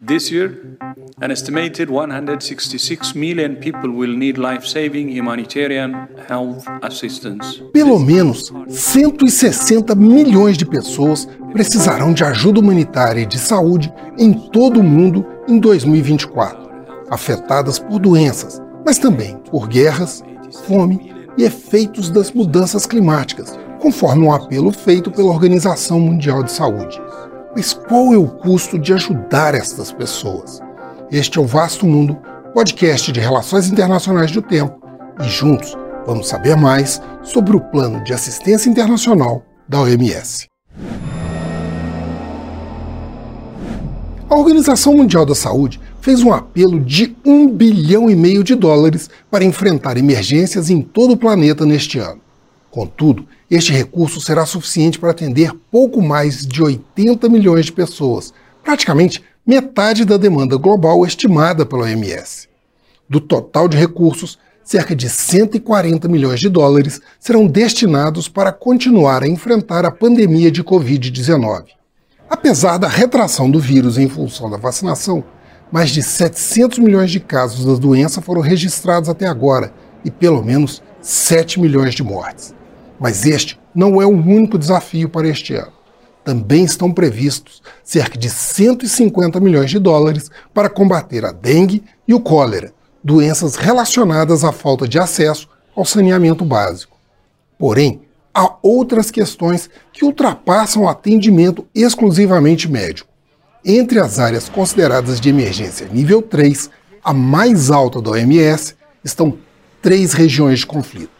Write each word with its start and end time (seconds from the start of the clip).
This 0.00 0.30
year, 0.30 0.76
an 1.20 1.32
estimated 1.32 1.90
166 1.90 3.16
million 3.16 3.56
people 3.56 3.90
will 3.90 4.16
need 4.16 4.38
life-saving 4.38 5.08
humanitarian 5.08 6.06
health 6.28 6.64
assistance. 6.82 7.60
Pelo 7.72 7.98
menos 7.98 8.52
160 8.68 9.96
milhões 9.96 10.56
de 10.56 10.64
pessoas 10.64 11.28
precisarão 11.52 12.12
de 12.12 12.22
ajuda 12.22 12.60
humanitária 12.60 13.22
e 13.22 13.26
de 13.26 13.40
saúde 13.40 13.92
em 14.16 14.32
todo 14.32 14.78
o 14.78 14.84
mundo 14.84 15.26
em 15.48 15.58
2024, 15.58 16.70
afetadas 17.10 17.80
por 17.80 17.98
doenças, 17.98 18.62
mas 18.86 19.00
também 19.00 19.36
por 19.50 19.66
guerras, 19.66 20.22
fome 20.64 21.12
e 21.36 21.42
efeitos 21.42 22.08
das 22.08 22.30
mudanças 22.30 22.86
climáticas, 22.86 23.58
conforme 23.80 24.26
um 24.26 24.32
apelo 24.32 24.70
feito 24.70 25.10
pela 25.10 25.32
Organização 25.32 25.98
Mundial 25.98 26.44
de 26.44 26.52
Saúde. 26.52 27.00
Mas 27.54 27.72
qual 27.72 28.12
é 28.12 28.16
o 28.16 28.28
custo 28.28 28.78
de 28.78 28.92
ajudar 28.92 29.54
estas 29.54 29.90
pessoas? 29.90 30.60
Este 31.10 31.38
é 31.38 31.40
o 31.40 31.46
Vasto 31.46 31.86
Mundo, 31.86 32.16
podcast 32.52 33.10
de 33.10 33.20
Relações 33.20 33.68
Internacionais 33.68 34.30
do 34.30 34.42
Tempo, 34.42 34.78
e 35.20 35.28
juntos 35.28 35.76
vamos 36.06 36.28
saber 36.28 36.56
mais 36.56 37.00
sobre 37.22 37.56
o 37.56 37.60
plano 37.60 38.04
de 38.04 38.12
assistência 38.12 38.68
internacional 38.68 39.42
da 39.66 39.80
OMS. 39.80 40.46
A 44.28 44.36
Organização 44.36 44.94
Mundial 44.94 45.24
da 45.24 45.34
Saúde 45.34 45.80
fez 46.02 46.22
um 46.22 46.32
apelo 46.32 46.78
de 46.80 47.16
um 47.24 47.48
bilhão 47.48 48.10
e 48.10 48.14
meio 48.14 48.44
de 48.44 48.54
dólares 48.54 49.08
para 49.30 49.44
enfrentar 49.44 49.96
emergências 49.96 50.68
em 50.68 50.82
todo 50.82 51.14
o 51.14 51.16
planeta 51.16 51.64
neste 51.64 51.98
ano. 51.98 52.27
Contudo, 52.70 53.26
este 53.50 53.72
recurso 53.72 54.20
será 54.20 54.44
suficiente 54.44 54.98
para 54.98 55.10
atender 55.10 55.52
pouco 55.70 56.02
mais 56.02 56.46
de 56.46 56.62
80 56.62 57.28
milhões 57.28 57.66
de 57.66 57.72
pessoas, 57.72 58.32
praticamente 58.62 59.22
metade 59.46 60.04
da 60.04 60.18
demanda 60.18 60.56
global 60.56 61.04
estimada 61.06 61.64
pela 61.64 61.84
OMS. 61.84 62.48
Do 63.08 63.20
total 63.20 63.66
de 63.68 63.78
recursos, 63.78 64.38
cerca 64.62 64.94
de 64.94 65.08
140 65.08 66.06
milhões 66.08 66.40
de 66.40 66.50
dólares 66.50 67.00
serão 67.18 67.46
destinados 67.46 68.28
para 68.28 68.52
continuar 68.52 69.22
a 69.22 69.28
enfrentar 69.28 69.86
a 69.86 69.90
pandemia 69.90 70.50
de 70.50 70.62
Covid-19. 70.62 71.68
Apesar 72.28 72.76
da 72.76 72.86
retração 72.86 73.50
do 73.50 73.58
vírus 73.58 73.96
em 73.96 74.06
função 74.06 74.50
da 74.50 74.58
vacinação, 74.58 75.24
mais 75.72 75.88
de 75.88 76.02
700 76.02 76.78
milhões 76.78 77.10
de 77.10 77.20
casos 77.20 77.64
da 77.64 77.74
doença 77.80 78.20
foram 78.20 78.42
registrados 78.42 79.08
até 79.08 79.26
agora 79.26 79.72
e 80.04 80.10
pelo 80.10 80.44
menos 80.44 80.82
7 81.00 81.58
milhões 81.58 81.94
de 81.94 82.02
mortes. 82.02 82.57
Mas 82.98 83.24
este 83.24 83.58
não 83.74 84.00
é 84.02 84.06
o 84.06 84.10
único 84.10 84.58
desafio 84.58 85.08
para 85.08 85.28
este 85.28 85.54
ano. 85.54 85.72
Também 86.24 86.64
estão 86.64 86.92
previstos 86.92 87.62
cerca 87.82 88.18
de 88.18 88.28
150 88.28 89.40
milhões 89.40 89.70
de 89.70 89.78
dólares 89.78 90.30
para 90.52 90.68
combater 90.68 91.24
a 91.24 91.32
dengue 91.32 91.82
e 92.06 92.12
o 92.12 92.20
cólera, 92.20 92.72
doenças 93.02 93.54
relacionadas 93.54 94.44
à 94.44 94.52
falta 94.52 94.86
de 94.86 94.98
acesso 94.98 95.48
ao 95.74 95.84
saneamento 95.84 96.44
básico. 96.44 96.98
Porém, 97.58 98.02
há 98.34 98.56
outras 98.62 99.10
questões 99.10 99.70
que 99.92 100.04
ultrapassam 100.04 100.82
o 100.82 100.88
atendimento 100.88 101.66
exclusivamente 101.74 102.68
médico. 102.68 103.08
Entre 103.64 103.98
as 103.98 104.18
áreas 104.18 104.48
consideradas 104.48 105.20
de 105.20 105.28
emergência 105.28 105.88
nível 105.90 106.22
3, 106.22 106.70
a 107.02 107.12
mais 107.12 107.70
alta 107.70 108.00
da 108.00 108.10
OMS, 108.10 108.74
estão 109.02 109.38
três 109.80 110.12
regiões 110.12 110.60
de 110.60 110.66
conflito: 110.66 111.10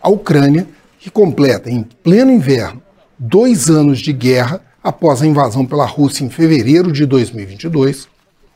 a 0.00 0.08
Ucrânia, 0.08 0.66
que 1.06 1.10
completa 1.12 1.70
em 1.70 1.84
pleno 1.84 2.32
inverno 2.32 2.82
dois 3.16 3.70
anos 3.70 4.00
de 4.00 4.12
guerra 4.12 4.60
após 4.82 5.22
a 5.22 5.26
invasão 5.26 5.64
pela 5.64 5.86
Rússia 5.86 6.24
em 6.24 6.28
fevereiro 6.28 6.90
de 6.90 7.06
2022, 7.06 8.08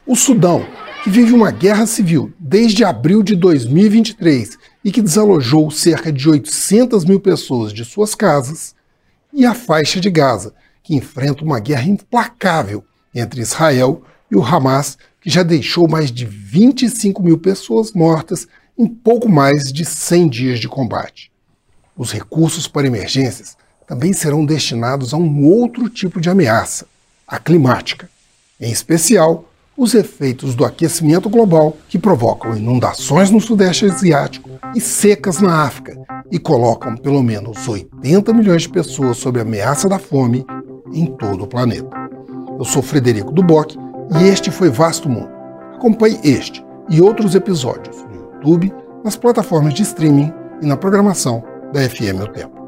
o 0.05 0.17
Sudão, 0.17 0.67
que 1.05 1.11
vive 1.11 1.33
uma 1.33 1.53
guerra 1.53 1.87
civil 1.87 2.33
desde 2.41 2.83
abril 2.83 3.23
de 3.23 3.37
2023 3.37 4.59
e 4.84 4.91
que 4.91 5.01
desalojou 5.01 5.71
cerca 5.71 6.12
de 6.12 6.28
800 6.28 7.05
mil 7.05 7.21
pessoas 7.21 7.72
de 7.72 7.84
suas 7.84 8.16
casas, 8.16 8.75
e 9.32 9.47
a 9.47 9.55
faixa 9.55 10.00
de 10.00 10.11
Gaza, 10.11 10.53
que 10.82 10.97
enfrenta 10.97 11.44
uma 11.44 11.61
guerra 11.61 11.88
implacável 11.88 12.82
entre 13.15 13.43
Israel 13.43 14.03
e 14.28 14.34
o 14.34 14.44
Hamas, 14.44 14.99
que 15.21 15.31
já 15.31 15.44
deixou 15.44 15.87
mais 15.87 16.11
de 16.11 16.27
25 16.27 17.22
mil 17.22 17.38
pessoas 17.38 17.93
mortas 17.93 18.49
em 18.77 18.88
pouco 18.88 19.28
mais 19.28 19.72
de 19.72 19.84
100 19.84 20.28
dias 20.28 20.59
de 20.59 20.67
combate. 20.67 21.31
Os 22.00 22.12
recursos 22.12 22.66
para 22.66 22.87
emergências 22.87 23.59
também 23.87 24.15
serão 24.15 24.47
destinados 24.47 25.12
a 25.12 25.19
um 25.19 25.44
outro 25.44 25.87
tipo 25.91 26.19
de 26.19 26.31
ameaça, 26.31 26.87
a 27.28 27.38
climática. 27.38 28.09
Em 28.59 28.72
especial, 28.72 29.44
os 29.77 29.93
efeitos 29.93 30.55
do 30.55 30.65
aquecimento 30.65 31.28
global 31.28 31.77
que 31.91 31.99
provocam 31.99 32.56
inundações 32.56 33.31
no 33.31 33.38
Sudeste 33.38 33.84
Asiático 33.84 34.49
e 34.75 34.81
secas 34.81 35.43
na 35.43 35.62
África 35.62 35.94
e 36.31 36.38
colocam 36.38 36.97
pelo 36.97 37.22
menos 37.22 37.69
80 37.69 38.32
milhões 38.32 38.62
de 38.62 38.71
pessoas 38.71 39.19
sob 39.19 39.38
ameaça 39.38 39.87
da 39.87 39.99
fome 39.99 40.47
em 40.94 41.05
todo 41.05 41.44
o 41.44 41.47
planeta. 41.47 41.94
Eu 42.59 42.65
sou 42.65 42.81
Frederico 42.81 43.31
Duboc 43.31 43.77
e 44.19 44.25
este 44.25 44.50
foi 44.50 44.71
Vasto 44.71 45.06
Mundo. 45.06 45.31
Acompanhe 45.75 46.19
este 46.25 46.65
e 46.88 47.03
outros 47.03 47.34
episódios 47.34 47.94
no 48.05 48.15
YouTube, 48.15 48.72
nas 49.05 49.17
plataformas 49.17 49.75
de 49.75 49.82
streaming 49.82 50.32
e 50.62 50.67
na 50.67 50.78
programação 50.78 51.50
da 51.72 51.88
FM 51.88 52.20
O 52.22 52.26
Tempo. 52.28 52.59